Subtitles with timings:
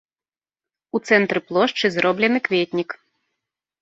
[0.95, 2.89] У цэнтры плошчы зроблены кветнік.